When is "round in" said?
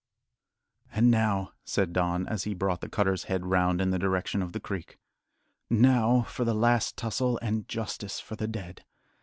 3.45-3.91